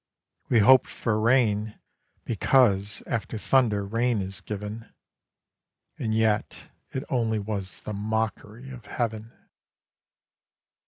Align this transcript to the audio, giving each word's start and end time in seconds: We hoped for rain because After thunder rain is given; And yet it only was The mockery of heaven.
We 0.49 0.57
hoped 0.61 0.89
for 0.89 1.19
rain 1.19 1.77
because 2.25 3.03
After 3.05 3.37
thunder 3.37 3.85
rain 3.85 4.19
is 4.19 4.41
given; 4.41 4.91
And 5.99 6.15
yet 6.15 6.69
it 6.91 7.03
only 7.11 7.37
was 7.37 7.81
The 7.81 7.93
mockery 7.93 8.71
of 8.71 8.87
heaven. 8.87 9.31